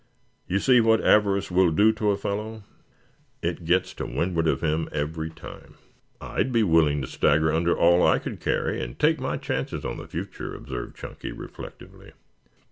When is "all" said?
7.77-8.01